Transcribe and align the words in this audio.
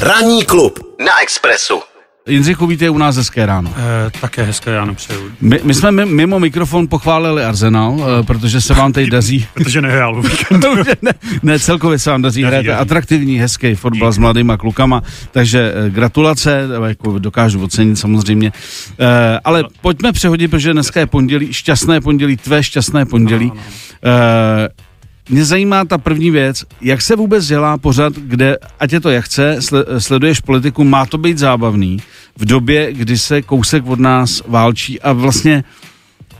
Ranní 0.00 0.44
klub 0.44 0.78
na 1.04 1.22
Expressu. 1.22 1.80
Jindřichu, 2.28 2.66
vítej 2.66 2.90
u 2.90 2.98
nás 2.98 3.16
hezké 3.16 3.46
ráno. 3.46 3.74
E, 4.06 4.20
také 4.20 4.42
hezké 4.42 4.74
ráno 4.74 4.94
přeju. 4.94 5.32
My, 5.40 5.60
my 5.62 5.74
jsme 5.74 6.06
mimo 6.06 6.40
mikrofon 6.40 6.88
pochválili 6.88 7.44
Arsenal, 7.44 7.96
e, 8.20 8.22
protože 8.22 8.60
se 8.60 8.74
vám 8.74 8.92
tady 8.92 9.06
daří. 9.06 9.46
protože 9.54 9.80
nehrál 9.80 10.22
ne, 11.02 11.12
ne, 11.42 11.58
celkově 11.58 11.98
se 11.98 12.10
vám 12.10 12.22
daří, 12.22 12.42
hrát 12.42 12.66
atraktivní, 12.68 13.38
hezký 13.38 13.74
fotbal 13.74 14.12
s 14.12 14.18
mladýma 14.18 14.56
klukama, 14.56 15.02
takže 15.30 15.72
e, 15.74 15.90
gratulace, 15.90 16.68
jako 16.86 17.18
dokážu 17.18 17.64
ocenit 17.64 17.96
samozřejmě. 17.96 18.52
E, 18.98 19.40
ale 19.44 19.64
pojďme 19.80 20.12
přehodit, 20.12 20.50
protože 20.50 20.72
dneska 20.72 21.00
je 21.00 21.06
pondělí, 21.06 21.52
šťastné 21.52 22.00
pondělí, 22.00 22.36
tvé 22.36 22.62
šťastné 22.62 23.06
pondělí. 23.06 23.46
No, 23.46 23.54
no. 23.54 24.10
E, 24.10 24.89
mě 25.30 25.44
zajímá 25.44 25.84
ta 25.84 25.98
první 25.98 26.30
věc, 26.30 26.64
jak 26.80 27.02
se 27.02 27.16
vůbec 27.16 27.46
dělá 27.46 27.78
pořad, 27.78 28.12
kde, 28.12 28.56
ať 28.80 28.92
je 28.92 29.00
to 29.00 29.10
jak 29.10 29.24
chce, 29.24 29.58
sleduješ 29.98 30.40
politiku, 30.40 30.84
má 30.84 31.06
to 31.06 31.18
být 31.18 31.38
zábavný 31.38 31.98
v 32.38 32.44
době, 32.44 32.92
kdy 32.92 33.18
se 33.18 33.42
kousek 33.42 33.86
od 33.86 34.00
nás 34.00 34.42
válčí 34.48 35.00
a 35.00 35.12
vlastně 35.12 35.64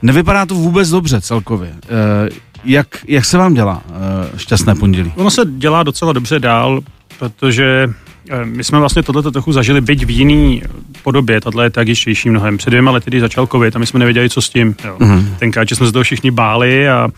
nevypadá 0.02 0.46
to 0.46 0.54
vůbec 0.54 0.90
dobře 0.90 1.20
celkově. 1.20 1.74
Eh, 1.84 2.28
jak, 2.64 2.86
jak 3.08 3.24
se 3.24 3.38
vám 3.38 3.54
dělá 3.54 3.82
eh, 3.88 4.38
šťastné 4.38 4.74
pondělí? 4.74 5.12
Ono 5.16 5.30
se 5.30 5.42
dělá 5.46 5.82
docela 5.82 6.12
dobře 6.12 6.38
dál, 6.38 6.80
protože 7.18 7.88
eh, 8.30 8.44
my 8.44 8.64
jsme 8.64 8.78
vlastně 8.78 9.02
tohleto 9.02 9.30
trochu 9.30 9.52
zažili, 9.52 9.80
byť 9.80 10.04
v 10.04 10.10
jiný 10.10 10.62
podobě, 11.02 11.40
tato 11.40 11.62
je 11.62 11.70
tragičtější 11.70 12.30
mnohem. 12.30 12.56
Před 12.56 12.70
dvěma 12.70 12.90
lety, 12.90 13.10
když 13.10 13.20
začal 13.20 13.46
covid 13.46 13.76
a 13.76 13.78
my 13.78 13.86
jsme 13.86 13.98
nevěděli, 13.98 14.30
co 14.30 14.42
s 14.42 14.48
tím. 14.48 14.74
Jo. 14.84 14.96
Mm-hmm. 15.00 15.24
Tenkrát, 15.38 15.68
že 15.68 15.76
jsme 15.76 15.86
se 15.86 15.92
toho 15.92 16.02
všichni 16.02 16.30
báli 16.30 16.88
a 16.88 17.08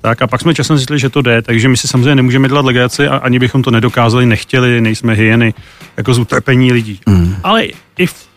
tak 0.00 0.22
a 0.22 0.26
pak 0.26 0.40
jsme 0.40 0.54
časem 0.54 0.76
zjistili, 0.76 0.98
že 0.98 1.08
to 1.08 1.22
jde, 1.22 1.42
takže 1.42 1.68
my 1.68 1.76
si 1.76 1.88
samozřejmě 1.88 2.14
nemůžeme 2.14 2.48
dělat 2.48 2.64
legaci 2.64 3.08
a 3.08 3.16
ani 3.16 3.38
bychom 3.38 3.62
to 3.62 3.70
nedokázali, 3.70 4.26
nechtěli, 4.26 4.80
nejsme 4.80 5.14
hyeny, 5.14 5.54
jako 5.96 6.14
z 6.14 6.18
utrpení 6.18 6.72
lidí. 6.72 7.00
Mm. 7.06 7.36
Ale 7.42 7.64
i 7.98 8.06
v 8.06 8.28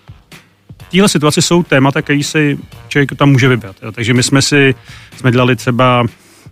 téhle 0.91 1.09
situaci 1.09 1.41
jsou 1.41 1.63
témata, 1.63 2.01
které 2.01 2.23
si 2.23 2.57
člověk 2.87 3.15
tam 3.15 3.29
může 3.29 3.47
vybrat. 3.47 3.75
Jo. 3.81 3.91
Takže 3.91 4.13
my 4.13 4.23
jsme 4.23 4.41
si, 4.41 4.75
jsme 5.17 5.31
dělali 5.31 5.55
třeba, 5.55 6.05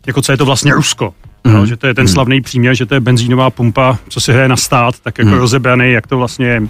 jako 0.08 0.22
co 0.22 0.32
je 0.32 0.38
to 0.38 0.46
vlastně 0.46 0.74
Rusko. 0.74 1.14
Mm. 1.44 1.56
Jo, 1.56 1.66
že 1.66 1.78
to 1.78 1.88
je 1.88 1.94
ten 1.94 2.04
mm. 2.04 2.08
slavný 2.08 2.42
příměr, 2.42 2.76
že 2.76 2.86
to 2.86 2.94
je 2.94 3.00
benzínová 3.00 3.50
pumpa, 3.50 3.98
co 4.10 4.22
si 4.22 4.34
hraje 4.34 4.48
na 4.48 4.58
stát, 4.58 5.00
tak 5.00 5.18
jako 5.18 5.32
mm. 5.32 5.38
rozebraný, 5.38 5.92
jak 5.92 6.08
to 6.08 6.18
vlastně 6.18 6.48
je 6.48 6.62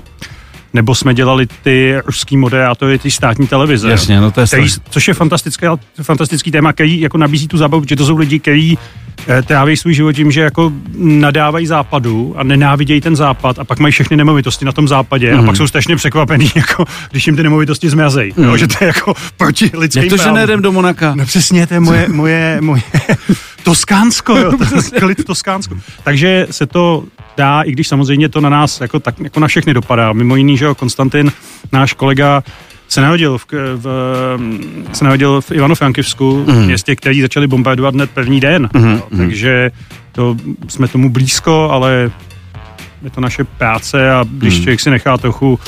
nebo 0.74 0.96
jsme 0.96 1.14
dělali 1.14 1.48
ty 1.64 1.98
ruský 2.06 2.38
moderátory, 2.38 3.00
ty 3.00 3.12
státní 3.12 3.48
televize. 3.48 3.90
Jasně, 3.90 4.22
no 4.22 4.32
to 4.32 4.42
je 4.42 4.48
který, 4.48 4.68
což 4.90 5.08
je 5.08 5.14
fantastický, 5.14 5.66
fantastický 6.02 6.52
téma, 6.52 6.74
který 6.74 7.02
jako 7.02 7.18
nabízí 7.18 7.48
tu 7.48 7.58
zábavu, 7.58 7.84
že 7.90 7.96
to 7.96 8.06
jsou 8.06 8.18
lidi, 8.18 8.40
kteří 8.40 8.78
eh, 9.28 9.42
tráví 9.42 9.78
svůj 9.78 9.94
život 9.94 10.14
tím, 10.14 10.32
že 10.32 10.42
jako 10.42 10.72
nadávají 10.98 11.68
západu 11.68 12.34
a 12.38 12.44
nenávidějí 12.44 13.02
ten 13.02 13.16
západ 13.16 13.60
a 13.60 13.64
pak 13.64 13.80
mají 13.80 13.92
všechny 13.92 14.18
nemovitosti 14.18 14.66
na 14.66 14.72
tom 14.72 14.88
západě 14.88 15.34
mm. 15.34 15.40
a 15.40 15.42
pak 15.42 15.46
mhm. 15.46 15.56
jsou 15.56 15.68
strašně 15.68 15.96
překvapení, 15.96 16.52
jako, 16.56 16.86
když 17.12 17.28
jim 17.28 17.36
ty 17.36 17.44
nemovitosti 17.44 17.90
zmrazejí. 17.90 18.34
Mm. 18.38 18.58
že 18.58 18.68
to 18.68 18.76
je 18.82 18.88
jako 18.88 19.14
proti 19.38 19.72
lidským 19.74 20.04
Jak 20.04 20.10
to, 20.10 20.24
že 20.24 20.32
nejdem 20.32 20.62
do 20.62 20.72
Monaka? 20.72 21.16
No 21.16 21.26
přesně, 21.26 21.68
to 21.68 21.74
je 21.74 21.80
moje, 21.80 22.08
moje, 22.10 22.58
moje 22.62 22.82
Toskánsko, 23.70 24.38
jo, 24.38 24.52
klid 25.00 25.26
Toskánsko. 25.26 25.76
Takže 26.04 26.48
se 26.52 26.66
to 26.66 27.04
dá, 27.38 27.62
i 27.62 27.72
když 27.72 27.88
samozřejmě 27.88 28.30
to 28.30 28.42
na 28.42 28.50
nás 28.50 28.82
jako, 28.82 29.00
tak, 29.00 29.20
jako 29.20 29.40
na 29.40 29.48
všechny 29.48 29.74
dopadá. 29.74 30.14
Mimo 30.14 30.36
jiný, 30.36 30.58
že 30.58 30.66
jo, 30.66 30.76
Konstantin, 30.76 31.32
náš 31.72 31.94
kolega, 31.94 32.44
se 32.88 33.02
narodil 33.02 33.38
v, 33.38 33.46
v, 33.76 33.88
se 34.94 35.04
narodil 35.04 35.42
v 35.42 35.52
Ivano-Frankivsku, 35.52 36.46
mm. 36.48 36.66
městě, 36.66 36.96
který 36.96 37.22
začali 37.22 37.48
bombardovat 37.48 37.94
hned 37.94 38.10
první 38.12 38.40
den. 38.40 38.70
Mm. 38.74 38.92
Jo, 38.92 39.02
takže 39.18 39.72
to, 40.12 40.36
jsme 40.68 40.88
tomu 40.88 41.10
blízko, 41.10 41.70
ale 41.72 42.12
je 43.04 43.10
to 43.10 43.22
naše 43.22 43.44
práce 43.44 44.12
a 44.12 44.26
když 44.32 44.54
hmm. 44.54 44.64
člověk 44.64 44.80
si 44.80 44.90
nechá 44.90 45.18
trochu 45.18 45.60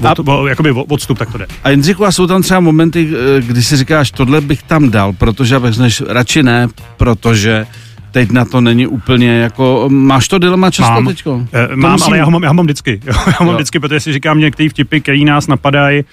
od, 0.00 0.28
a, 0.28 0.48
jakoby 0.48 0.70
odstup, 0.70 1.18
tak 1.18 1.32
to 1.32 1.38
jde. 1.38 1.46
A 1.64 1.70
Jindřichu, 1.70 2.04
a 2.04 2.12
jsou 2.12 2.26
tam 2.26 2.42
třeba 2.42 2.60
momenty, 2.60 3.10
eh, 3.12 3.42
kdy 3.42 3.62
si 3.62 3.76
říkáš, 3.76 4.10
tohle 4.10 4.40
bych 4.40 4.62
tam 4.62 4.90
dal, 4.90 5.12
protože 5.12 5.56
abych 5.56 5.78
než 5.78 6.02
radši 6.08 6.42
ne, 6.42 6.68
protože 6.96 7.66
teď 8.10 8.30
na 8.30 8.44
to 8.44 8.60
není 8.60 8.86
úplně 8.86 9.30
jako, 9.30 9.88
máš 9.88 10.28
to 10.28 10.38
dilema 10.38 10.70
často 10.70 10.92
mám, 10.92 11.06
teďko? 11.06 11.46
Eh, 11.52 11.76
mám, 11.76 11.92
musím... 11.92 12.06
ale 12.06 12.18
já 12.18 12.24
ho 12.24 12.30
mám, 12.30 12.42
já 12.42 12.48
ho 12.48 12.54
mám 12.54 12.66
vždycky. 12.66 13.00
já 13.04 13.12
ho 13.12 13.34
mám 13.40 13.48
jo. 13.48 13.54
vždycky, 13.54 13.80
protože 13.80 14.00
si 14.00 14.12
říkám 14.12 14.38
některý 14.38 14.68
vtipy, 14.68 15.00
který 15.00 15.24
nás 15.24 15.46
napadají, 15.46 16.04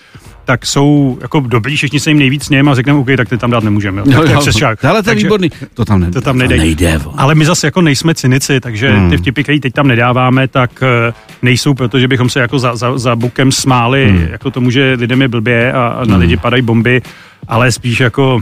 tak 0.47 0.65
jsou 0.65 1.17
jako 1.21 1.39
dobrý, 1.39 1.75
všichni 1.75 1.99
se 1.99 2.09
jim 2.09 2.19
nejvíc 2.19 2.45
sněm 2.45 2.69
a 2.69 2.75
řekneme, 2.75 2.99
OK, 2.99 3.07
tak 3.17 3.29
ty 3.29 3.37
tam 3.37 3.51
dát 3.51 3.63
nemůžeme. 3.63 4.01
Jo. 4.05 4.23
Jo, 4.23 4.39
přes 4.39 4.55
Ale 4.83 5.03
to 5.03 5.09
je 5.09 5.15
výborný. 5.15 5.51
To 5.73 5.85
tam, 5.85 5.99
ne, 5.99 6.11
to 6.11 6.21
tam 6.21 6.37
nejde. 6.37 6.57
nejde 6.57 6.99
Ale 7.17 7.35
my 7.35 7.45
zase 7.45 7.67
jako 7.67 7.81
nejsme 7.81 8.15
cynici, 8.15 8.59
takže 8.59 8.89
hmm. 8.89 9.09
ty 9.09 9.17
vtipy, 9.17 9.43
které 9.43 9.59
teď 9.59 9.73
tam 9.73 9.87
nedáváme, 9.87 10.47
tak 10.47 10.83
eh, 10.83 11.13
nejsou, 11.41 11.73
protože 11.73 12.07
bychom 12.07 12.29
se 12.29 12.39
jako 12.39 12.59
za, 12.59 12.75
za, 12.75 12.97
za 12.97 13.15
bukem 13.15 13.51
smáli, 13.51 14.09
hmm. 14.09 14.27
jako 14.31 14.51
tomu, 14.51 14.71
že 14.71 14.95
lidem 14.99 15.21
je 15.21 15.27
blbě 15.27 15.73
a, 15.73 15.87
a 15.87 16.05
na 16.05 16.13
hmm. 16.13 16.21
lidi 16.21 16.37
padají 16.37 16.61
bomby, 16.61 17.01
ale 17.47 17.71
spíš 17.71 17.99
jako 17.99 18.41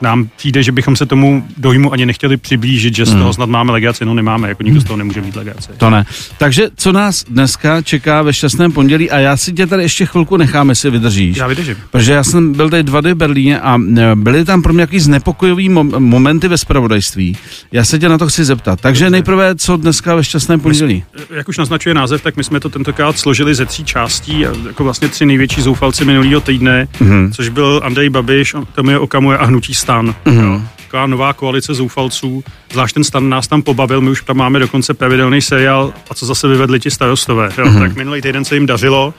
nám 0.00 0.28
přijde, 0.36 0.62
že 0.62 0.72
bychom 0.72 0.96
se 0.96 1.06
tomu 1.06 1.46
dojmu 1.56 1.92
ani 1.92 2.06
nechtěli 2.06 2.36
přiblížit, 2.36 2.96
že 2.96 3.06
z 3.06 3.10
toho 3.10 3.24
hmm. 3.24 3.32
snad 3.32 3.48
máme 3.48 3.72
legaci, 3.72 4.04
no 4.04 4.14
nemáme, 4.14 4.48
jako 4.48 4.62
nikdo 4.62 4.80
z 4.80 4.84
toho 4.84 4.96
nemůže 4.96 5.20
mít 5.20 5.36
legaci. 5.36 5.68
To 5.76 5.90
ne. 5.90 6.04
Takže 6.38 6.68
co 6.76 6.92
nás 6.92 7.24
dneska 7.24 7.82
čeká 7.82 8.22
ve 8.22 8.32
šťastném 8.32 8.72
pondělí 8.72 9.10
a 9.10 9.18
já 9.18 9.36
si 9.36 9.52
tě 9.52 9.66
tady 9.66 9.82
ještě 9.82 10.06
chvilku 10.06 10.36
necháme, 10.36 10.74
si 10.74 10.90
vydržíš. 10.90 11.36
Já 11.36 11.46
vydržím. 11.46 11.76
Protože 11.90 12.12
já 12.12 12.24
jsem 12.24 12.52
byl 12.52 12.70
tady 12.70 12.82
dva 12.82 13.00
dny 13.00 13.12
v 13.12 13.16
Berlíně 13.16 13.60
a 13.60 13.78
e, 13.96 14.14
byly 14.14 14.44
tam 14.44 14.62
pro 14.62 14.72
mě 14.72 14.80
jaký 14.80 15.00
znepokojový 15.00 15.70
mom- 15.70 16.00
momenty 16.00 16.48
ve 16.48 16.58
spravodajství. 16.58 17.36
Já 17.72 17.84
se 17.84 17.98
tě 17.98 18.08
na 18.08 18.18
to 18.18 18.26
chci 18.26 18.44
zeptat. 18.44 18.80
Takže 18.80 19.04
Dobře. 19.04 19.10
nejprve, 19.10 19.54
co 19.54 19.76
dneska 19.76 20.14
ve 20.14 20.24
šťastném 20.24 20.60
pondělí? 20.60 21.04
My, 21.30 21.36
jak 21.36 21.48
už 21.48 21.58
naznačuje 21.58 21.94
název, 21.94 22.22
tak 22.22 22.36
my 22.36 22.44
jsme 22.44 22.60
to 22.60 22.68
tentokrát 22.68 23.18
složili 23.18 23.54
ze 23.54 23.66
tří 23.66 23.84
částí, 23.84 24.40
jako 24.66 24.84
vlastně 24.84 25.08
tři 25.08 25.26
největší 25.26 25.62
zoufalci 25.62 26.04
minulého 26.04 26.40
týdne, 26.40 26.88
mm-hmm. 27.00 27.32
což 27.32 27.48
byl 27.48 27.80
Andrej 27.84 28.08
Babiš, 28.08 28.54
Tomio 28.74 29.00
Okamuje 29.00 29.38
a 29.38 29.44
Hnutí 29.44 29.74
stan. 29.86 30.14
Mm-hmm. 30.26 30.62
Taková 30.76 31.06
nová 31.06 31.32
koalice 31.32 31.74
zoufalců. 31.74 32.44
Zvlášť 32.72 32.94
ten 32.94 33.04
stan 33.04 33.28
nás 33.28 33.48
tam 33.48 33.62
pobavil, 33.62 34.00
my 34.00 34.10
už 34.10 34.22
tam 34.22 34.36
máme 34.36 34.58
dokonce 34.58 34.94
pravidelný 34.94 35.42
seriál 35.42 35.92
a 36.10 36.14
co 36.14 36.26
zase 36.26 36.48
vyvedli 36.48 36.80
ti 36.80 36.90
starostové. 36.90 37.50
Jo? 37.58 37.64
Mm-hmm. 37.64 37.78
Tak 37.80 37.96
minulý 37.96 38.22
týden 38.22 38.44
se 38.44 38.54
jim 38.54 38.66
dařilo 38.66 39.14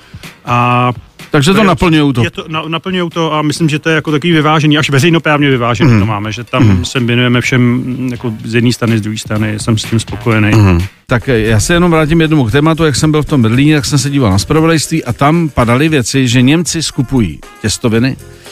a 0.46 0.92
takže 1.32 1.54
to, 1.54 1.60
to 1.60 1.64
naplňují 1.64 2.14
to. 2.14 2.24
Je 2.24 2.32
to 2.32 2.46
na, 2.48 2.64
naplňují 2.68 3.10
to 3.10 3.34
a 3.34 3.42
myslím, 3.42 3.70
že 3.70 3.80
to 3.80 3.90
je 3.90 3.96
jako 3.96 4.12
takový 4.12 4.34
vyvážený, 4.34 4.78
až 4.78 4.90
veřejnoprávně 4.90 5.50
vyvážený 5.50 5.92
mm. 5.92 6.00
to 6.00 6.06
máme, 6.06 6.32
že 6.32 6.44
tam 6.44 6.64
mm. 6.64 6.86
se 6.86 7.00
věnujeme 7.00 7.42
všem 7.42 7.84
jako 8.12 8.34
z 8.44 8.56
jedné 8.56 8.74
strany, 8.74 8.98
z 8.98 9.02
druhé 9.02 9.18
strany, 9.18 9.60
jsem 9.60 9.78
s 9.78 9.84
tím 9.84 10.00
spokojený. 10.00 10.52
Mm. 10.56 10.80
Tak 11.08 11.28
já 11.28 11.60
se 11.60 11.74
jenom 11.74 11.92
vrátím 11.92 12.22
jednomu 12.22 12.46
k 12.46 12.52
tématu, 12.52 12.86
jak 12.86 12.96
jsem 12.96 13.12
byl 13.12 13.24
v 13.24 13.26
tom 13.26 13.42
Berlíně, 13.42 13.76
tak 13.76 13.86
jsem 13.86 14.00
se 14.00 14.10
díval 14.10 14.32
na 14.32 14.40
spravodajství 14.40 15.04
a 15.04 15.14
tam 15.14 15.50
padaly 15.50 15.90
věci, 15.90 16.28
že 16.28 16.42
Němci 16.42 16.84
skupují 16.84 17.40
těstoviny, 17.62 18.18
Eh, 18.20 18.47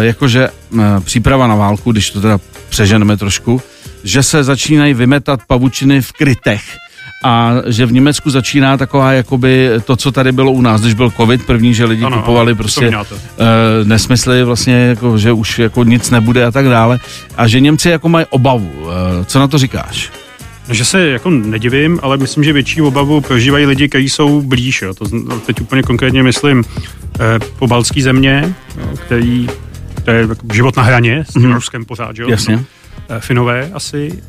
jakože 0.00 0.48
eh, 0.48 0.80
příprava 1.00 1.46
na 1.46 1.54
válku, 1.54 1.92
když 1.92 2.10
to 2.10 2.20
teda 2.20 2.38
přeženeme 2.68 3.16
trošku, 3.16 3.62
že 4.04 4.22
se 4.22 4.44
začínají 4.44 4.94
vymetat 4.94 5.40
pavučiny 5.46 6.00
v 6.00 6.12
krytech 6.12 6.62
a 7.24 7.52
že 7.66 7.86
v 7.86 7.92
Německu 7.92 8.30
začíná 8.30 8.76
taková 8.76 9.12
jakoby 9.12 9.70
to, 9.84 9.96
co 9.96 10.12
tady 10.12 10.32
bylo 10.32 10.52
u 10.52 10.60
nás, 10.60 10.80
když 10.80 10.94
byl 10.94 11.10
covid 11.10 11.46
první, 11.46 11.74
že 11.74 11.84
lidi 11.84 12.04
ano, 12.04 12.16
kupovali 12.16 12.50
ano, 12.50 12.56
prostě 12.56 12.88
uh, 12.88 13.04
nesmysly 13.84 14.44
vlastně, 14.44 14.74
jako, 14.74 15.18
že 15.18 15.32
už 15.32 15.58
jako 15.58 15.84
nic 15.84 16.10
nebude 16.10 16.44
a 16.44 16.50
tak 16.50 16.68
dále 16.68 16.98
a 17.36 17.48
že 17.48 17.60
Němci 17.60 17.88
jako 17.88 18.08
mají 18.08 18.26
obavu. 18.30 18.72
Uh, 18.78 18.90
co 19.26 19.38
na 19.38 19.48
to 19.48 19.58
říkáš? 19.58 20.10
Že 20.70 20.84
se 20.84 21.08
jako 21.08 21.30
nedivím, 21.30 22.00
ale 22.02 22.16
myslím, 22.16 22.44
že 22.44 22.52
větší 22.52 22.82
obavu 22.82 23.20
prožívají 23.20 23.66
lidi, 23.66 23.88
kteří 23.88 24.08
jsou 24.08 24.42
blíž. 24.42 24.82
Jo. 24.82 24.94
To 24.94 25.04
teď 25.46 25.60
úplně 25.60 25.82
konkrétně 25.82 26.22
myslím 26.22 26.64
eh, 27.20 27.38
po 27.58 27.66
baltský 27.66 28.02
země, 28.02 28.54
jo, 28.78 28.96
který 28.96 29.48
to 30.04 30.10
je 30.10 30.20
jako 30.20 30.46
život 30.52 30.76
na 30.76 30.82
hraně 30.82 31.24
s 31.28 31.32
tím 31.32 31.42
mm. 31.42 31.54
Ruskem 31.54 31.84
pořád, 31.84 32.16
že 32.16 32.22
jo? 32.22 32.28
Jasně. 32.28 32.56
No, 32.56 33.20
Finové 33.20 33.70
asi. 33.74 34.22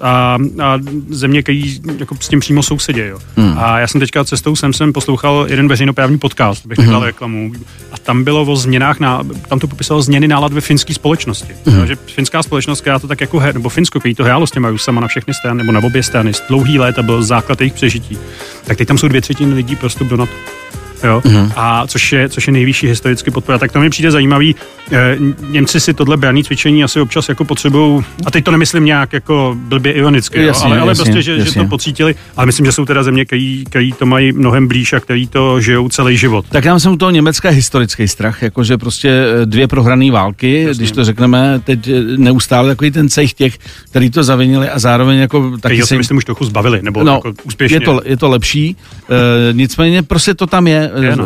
A, 0.00 0.38
a 0.62 0.78
země, 1.08 1.42
který 1.42 1.80
jako 1.98 2.16
s 2.20 2.28
tím 2.28 2.40
přímo 2.40 2.62
sousedí. 2.62 3.00
Jo. 3.00 3.18
Mm. 3.36 3.54
A 3.58 3.78
já 3.78 3.86
jsem 3.86 4.00
teďka 4.00 4.24
cestou 4.24 4.56
sem 4.56 4.72
jsem 4.72 4.92
poslouchal 4.92 5.46
jeden 5.48 5.68
veřejnoprávní 5.68 6.18
podcast, 6.18 6.66
bych 6.66 6.78
nedal 6.78 7.00
mm. 7.00 7.06
reklamu. 7.06 7.52
A 7.92 7.98
tam 7.98 8.24
bylo 8.24 8.42
o 8.42 8.56
změnách, 8.56 9.00
na, 9.00 9.22
tam 9.48 9.58
to 9.58 9.66
popisalo 9.66 10.02
změny 10.02 10.28
nálad 10.28 10.52
ve 10.52 10.60
finské 10.60 10.94
společnosti. 10.94 11.54
Mm. 11.66 11.78
Jo, 11.78 11.86
že 11.86 11.96
finská 11.96 12.42
společnost, 12.42 12.80
která 12.80 12.98
to 12.98 13.08
tak 13.08 13.20
jako, 13.20 13.38
her, 13.38 13.54
nebo 13.54 13.68
Finsko, 13.68 14.00
který 14.00 14.14
to 14.14 14.24
hrálo 14.24 14.46
s 14.46 14.50
těma 14.50 14.70
Rusama 14.70 15.00
na 15.00 15.08
všechny 15.08 15.34
strany, 15.34 15.58
nebo 15.58 15.72
na 15.72 15.82
obě 15.82 16.02
strany, 16.02 16.32
dlouhý 16.48 16.78
let 16.78 16.98
a 16.98 17.02
byl 17.02 17.22
základ 17.22 17.60
jejich 17.60 17.74
přežití. 17.74 18.18
Tak 18.64 18.78
teď 18.78 18.88
tam 18.88 18.98
jsou 18.98 19.08
dvě 19.08 19.20
třetiny 19.20 19.54
lidí 19.54 19.76
prostě 19.76 20.04
do 20.04 20.16
NATO. 20.16 20.32
Jo? 21.04 21.22
Mm. 21.24 21.52
A 21.56 21.86
což 21.86 22.12
je, 22.12 22.28
což 22.28 22.46
je 22.46 22.52
nejvyšší 22.52 22.86
historicky 22.86 23.30
podpora. 23.30 23.58
Tak 23.58 23.72
to 23.72 23.80
mi 23.80 23.90
přijde 23.90 24.10
zajímavý. 24.10 24.56
E, 24.92 25.16
Němci 25.50 25.80
si 25.80 25.94
tohle 25.94 26.16
braní 26.16 26.44
cvičení 26.44 26.84
asi 26.84 27.00
občas 27.00 27.28
jako 27.28 27.44
potřebují, 27.44 28.04
a 28.26 28.30
teď 28.30 28.44
to 28.44 28.50
nemyslím 28.50 28.84
nějak 28.84 29.12
jako 29.12 29.56
blbě 29.58 29.92
ironicky, 29.92 30.42
jasně, 30.42 30.68
jo? 30.68 30.72
ale, 30.72 30.80
ale 30.80 30.90
jasně, 30.90 31.04
prostě, 31.04 31.22
že, 31.22 31.32
jasně. 31.32 31.44
že 31.44 31.60
to 31.60 31.66
pocítili, 31.66 32.14
ale 32.36 32.46
myslím, 32.46 32.66
že 32.66 32.72
jsou 32.72 32.84
teda 32.84 33.02
země, 33.02 33.24
který, 33.24 33.64
který 33.64 33.92
to 33.92 34.06
mají 34.06 34.32
mnohem 34.32 34.68
blíž 34.68 34.92
a 34.92 35.00
který 35.00 35.26
to 35.26 35.60
žijou 35.60 35.88
celý 35.88 36.16
život. 36.16 36.46
Tak 36.48 36.64
já 36.64 36.74
myslím 36.74 36.92
u 36.92 36.96
toho 36.96 37.10
Německa 37.10 37.48
historický 37.48 38.08
strach, 38.08 38.42
jakože 38.42 38.78
prostě 38.78 39.08
eh, 39.08 39.46
dvě 39.46 39.68
prohrané 39.68 40.10
války, 40.10 40.62
jasně. 40.62 40.80
když 40.80 40.90
to 40.90 41.04
řekneme, 41.04 41.60
teď 41.64 41.90
neustále 42.16 42.68
takový 42.68 42.90
ten 42.90 43.08
cech 43.08 43.32
těch, 43.32 43.58
který 43.90 44.10
to 44.10 44.24
zavinili 44.24 44.68
a 44.68 44.78
zároveň 44.78 45.18
jako 45.18 45.58
taky 45.60 45.82
si 45.82 45.96
myslím 45.96 46.16
už 46.16 46.24
trochu 46.24 46.44
zbavili, 46.44 46.82
nebo 46.82 47.04
no, 47.04 47.12
jako 47.12 47.32
úspěšně. 47.44 47.76
Je 47.76 47.80
to, 47.80 48.00
je 48.04 48.16
to 48.16 48.28
lepší, 48.28 48.76
e, 49.10 49.52
nicméně 49.52 50.02
prostě 50.02 50.34
to 50.34 50.46
tam 50.46 50.66
je, 50.66 50.90
je 51.00 51.16
no. 51.16 51.24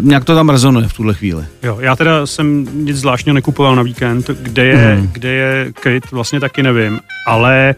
nějak 0.00 0.24
to 0.24 0.34
tam 0.34 0.48
rezonuje 0.48 0.88
v 0.88 0.92
tuhle 0.92 1.14
chvíli. 1.14 1.44
Jo, 1.62 1.78
já 1.80 1.96
teda 1.96 2.26
jsem 2.26 2.68
nic 2.84 2.96
zvláštního 2.96 3.34
nekupoval 3.34 3.76
na 3.76 3.82
víkend, 3.82 4.30
kde 4.42 4.64
je, 4.64 4.96
mm. 5.00 5.08
kde 5.12 5.28
je 5.28 5.72
kryt, 5.72 6.10
vlastně 6.10 6.40
taky 6.40 6.62
nevím, 6.62 7.00
ale 7.26 7.74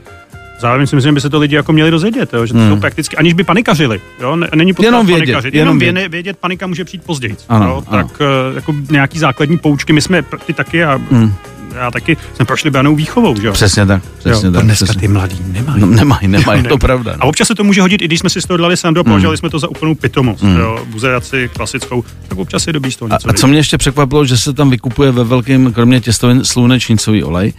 Zároveň 0.60 0.86
si 0.86 0.96
myslím, 0.96 1.10
že 1.10 1.14
by 1.14 1.20
se 1.20 1.30
to 1.30 1.38
lidi 1.38 1.56
jako 1.56 1.72
měli 1.72 1.90
dozvědět, 1.90 2.32
jo, 2.32 2.46
že 2.46 2.52
to 2.52 2.58
hmm. 2.58 2.68
jsou 2.68 2.80
prakticky, 2.80 3.16
aniž 3.16 3.32
by 3.32 3.44
panikařili. 3.44 4.00
Jo, 4.20 4.36
není 4.36 4.72
potřeba 4.72 4.96
jenom 4.96 5.06
vědět, 5.06 5.20
panikařit, 5.20 5.54
jenom 5.54 5.78
vědět. 5.78 6.08
vědět, 6.08 6.36
panika 6.36 6.66
může 6.66 6.84
přijít 6.84 7.04
později. 7.04 7.36
Ano, 7.48 7.66
jo, 7.66 7.84
ano. 7.86 8.08
Tak 8.08 8.20
eh, 8.20 8.54
jako 8.54 8.74
nějaký 8.90 9.18
základní 9.18 9.58
poučky, 9.58 9.92
my 9.92 10.00
jsme 10.00 10.22
ty 10.46 10.52
taky 10.52 10.84
a 10.84 11.00
hmm 11.10 11.34
já 11.74 11.90
taky 11.90 12.16
jsme 12.34 12.44
prošli 12.44 12.70
branou 12.70 12.94
výchovou, 12.94 13.40
že 13.40 13.46
jo? 13.46 13.52
Přesně 13.52 13.86
tak, 13.86 14.02
přesně 14.18 14.46
jo, 14.46 14.52
tak. 14.52 14.64
dneska 14.64 14.84
přesně. 14.84 15.00
ty 15.00 15.08
mladí 15.08 15.38
nemají. 15.46 15.80
No, 15.80 15.86
nemají, 15.86 16.28
nemají, 16.28 16.62
to 16.62 16.78
pravda. 16.78 17.12
No. 17.12 17.22
A 17.22 17.24
občas 17.24 17.48
se 17.48 17.54
to 17.54 17.64
může 17.64 17.80
hodit, 17.80 18.02
i 18.02 18.04
když 18.04 18.20
jsme 18.20 18.30
si 18.30 18.42
z 18.42 18.46
toho 18.46 18.58
dali 18.58 18.76
sandu 18.76 19.00
a 19.00 19.04
považovali 19.04 19.34
mm. 19.34 19.38
jsme 19.38 19.50
to 19.50 19.58
za 19.58 19.68
úplnou 19.68 19.94
pitomost, 19.94 20.42
mm. 20.42 20.56
jo, 20.56 20.84
buzeraci 20.86 21.50
klasickou, 21.52 22.04
tak 22.28 22.38
občas 22.38 22.66
je 22.66 22.72
dobrý 22.72 22.92
z 22.92 22.96
toho 22.96 23.08
něco. 23.08 23.28
A, 23.28 23.30
a 23.30 23.34
co 23.34 23.46
mě 23.46 23.58
ještě 23.58 23.78
překvapilo, 23.78 24.24
že 24.24 24.36
se 24.36 24.52
tam 24.52 24.70
vykupuje 24.70 25.10
ve 25.10 25.24
velkém, 25.24 25.72
kromě 25.72 26.00
těstovin, 26.00 26.44
slunečnicový 26.44 27.24
olej, 27.24 27.52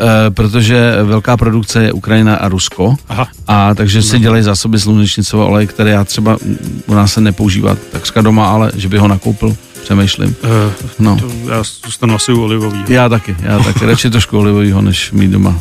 e, 0.00 0.30
protože 0.30 0.96
velká 1.02 1.36
produkce 1.36 1.82
je 1.82 1.92
Ukrajina 1.92 2.36
a 2.36 2.48
Rusko, 2.48 2.96
Aha. 3.08 3.28
a 3.46 3.74
takže 3.74 4.02
si 4.02 4.16
no. 4.16 4.22
dělají 4.22 4.42
zásoby 4.42 4.80
slunečnicového 4.80 5.48
oleje, 5.48 5.66
které 5.66 5.90
já 5.90 6.04
třeba 6.04 6.38
u 6.86 6.94
nás 6.94 7.12
se 7.12 7.20
nepoužívá 7.20 7.76
takřka 7.92 8.22
doma, 8.22 8.48
ale 8.48 8.72
že 8.76 8.88
by 8.88 8.98
ho 8.98 9.08
nakoupil 9.08 9.56
přemýšlím. 9.84 10.36
Uh, 10.44 10.50
no. 10.98 11.16
to 11.16 11.30
já 11.50 11.62
zůstanu 11.84 12.14
asi 12.14 12.32
u 12.32 12.42
olivového. 12.42 12.84
Já 12.88 13.08
taky, 13.08 13.36
já 13.42 13.58
taky. 13.58 13.86
Radši 13.86 14.10
trošku 14.10 14.38
olivového, 14.38 14.82
než 14.82 15.12
mít 15.12 15.30
doma 15.30 15.60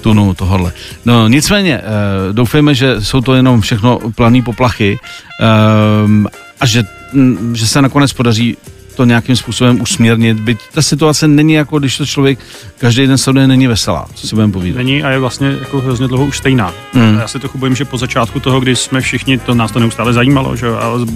tunu 0.00 0.34
tohohle. 0.34 0.72
No 1.04 1.28
nicméně, 1.28 1.78
uh, 1.78 2.34
doufejme, 2.34 2.74
že 2.74 3.00
jsou 3.00 3.20
to 3.20 3.34
jenom 3.34 3.60
všechno 3.60 3.98
planý 4.14 4.42
poplachy 4.42 4.98
uh, 5.40 6.26
a 6.60 6.66
že, 6.66 6.84
m, 7.12 7.56
že 7.56 7.66
se 7.66 7.82
nakonec 7.82 8.12
podaří 8.12 8.56
to 8.96 9.04
nějakým 9.04 9.36
způsobem 9.36 9.80
usměrnit, 9.80 10.40
byť 10.40 10.58
ta 10.74 10.82
situace 10.82 11.28
není 11.28 11.52
jako, 11.52 11.78
když 11.78 11.98
to 11.98 12.06
člověk 12.06 12.38
každý 12.78 13.06
den 13.06 13.18
sleduje, 13.18 13.46
není 13.46 13.66
veselá, 13.66 14.06
co 14.14 14.28
si 14.28 14.34
budeme 14.34 14.52
povídat. 14.52 14.76
Není 14.76 15.02
a 15.02 15.10
je 15.10 15.18
vlastně 15.18 15.56
jako 15.60 15.80
hrozně 15.80 16.08
dlouho 16.08 16.26
už 16.26 16.38
stejná. 16.38 16.72
Mm. 16.94 17.18
Já 17.18 17.28
se 17.28 17.38
trochu 17.38 17.58
bojím, 17.58 17.76
že 17.76 17.84
po 17.84 17.98
začátku 17.98 18.40
toho, 18.40 18.60
kdy 18.60 18.76
jsme 18.76 19.00
všichni, 19.00 19.38
to 19.38 19.54
nás 19.54 19.72
to 19.72 19.80
neustále 19.80 20.12
zajímalo, 20.12 20.56
že 20.56 20.68
ale 20.68 21.06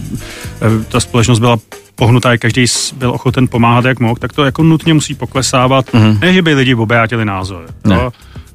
ta 0.88 1.00
společnost 1.00 1.38
byla 1.38 1.58
pohnutá, 1.98 2.38
každý 2.38 2.64
byl 2.96 3.10
ochoten 3.10 3.48
pomáhat, 3.48 3.84
jak 3.84 4.00
mohl, 4.00 4.16
tak 4.16 4.32
to 4.32 4.44
jako 4.44 4.62
nutně 4.62 4.94
musí 4.94 5.14
poklesávat. 5.14 5.94
Mm. 5.94 6.18
Ne, 6.20 6.32
že 6.32 6.42
by 6.42 6.54
lidi 6.54 6.74
obejátili 6.74 7.24
názor. 7.24 7.66
Ne. 7.84 7.94
Jo? 7.94 8.12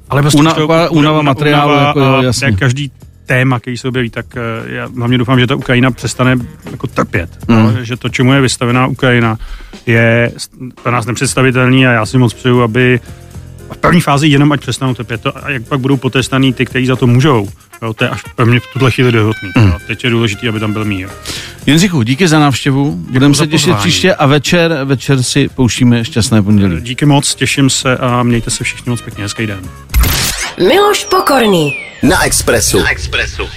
Ale 0.08 0.22
prostě 0.22 0.40
Una, 0.40 0.54
to, 0.54 0.68
unava 0.90 1.22
materiálu, 1.22 1.72
unava 1.72 1.86
jako, 1.86 2.00
jo, 2.00 2.22
jasně. 2.22 2.52
každý 2.52 2.90
téma, 3.26 3.60
který 3.60 3.76
se 3.76 3.88
objeví, 3.88 4.10
tak 4.10 4.26
eh, 4.36 4.40
já 4.74 4.88
hlavně 4.96 5.18
doufám, 5.18 5.40
že 5.40 5.46
ta 5.46 5.56
Ukrajina 5.56 5.90
přestane 5.90 6.36
jako 6.70 6.86
trpět. 6.86 7.30
Mm. 7.48 7.56
No, 7.56 7.84
že 7.84 7.96
to, 7.96 8.08
čemu 8.08 8.32
je 8.32 8.40
vystavená 8.40 8.86
Ukrajina, 8.86 9.38
je 9.86 10.32
pro 10.82 10.92
nás 10.92 11.06
nepředstavitelný 11.06 11.86
a 11.86 11.90
já 11.90 12.06
si 12.06 12.18
moc 12.18 12.34
přeju, 12.34 12.62
aby 12.62 13.00
v 13.72 13.76
první 13.76 14.00
fázi 14.00 14.28
jenom 14.28 14.52
ať 14.52 14.60
přestanou 14.60 14.94
trpět 14.94 15.20
to, 15.20 15.44
a 15.44 15.50
jak 15.50 15.62
pak 15.68 15.80
budou 15.80 15.96
potestaný 15.96 16.52
ty, 16.52 16.66
kteří 16.66 16.86
za 16.86 16.96
to 16.96 17.06
můžou. 17.06 17.48
Jo, 17.82 17.94
to 17.94 18.04
je 18.04 18.10
až 18.10 18.22
pro 18.36 18.46
mě 18.46 18.60
v 18.60 18.66
tuhle 18.72 18.90
chvíli 18.90 19.12
dohodný. 19.12 19.50
Mm. 19.56 19.72
Teď 19.86 20.04
je 20.04 20.10
důležité, 20.10 20.48
aby 20.48 20.60
tam 20.60 20.72
byl 20.72 20.84
mír. 20.84 21.08
Jindřichu, 21.66 22.02
díky 22.02 22.28
za 22.28 22.38
návštěvu. 22.38 22.90
Budeme 22.90 23.34
se 23.34 23.46
těšit 23.46 23.76
příště 23.76 24.14
a 24.14 24.26
večer, 24.26 24.80
večer 24.84 25.22
si 25.22 25.48
pouštíme 25.48 26.04
šťastné 26.04 26.42
pondělí. 26.42 26.80
Díky 26.80 27.06
moc, 27.06 27.34
těším 27.34 27.70
se 27.70 27.96
a 27.96 28.22
mějte 28.22 28.50
se 28.50 28.64
všichni 28.64 28.90
moc 28.90 29.00
pěkně. 29.00 29.24
Hezký 29.24 29.46
den. 29.46 29.60
Miloš 30.58 31.04
Pokorný. 31.04 31.72
Na 32.02 32.24
Expressu. 32.24 32.78
Na 32.78 32.90
Expressu. 32.90 33.48